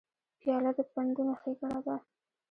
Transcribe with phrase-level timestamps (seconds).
[0.39, 1.95] پیاله د پندونو ښیګڼه ده.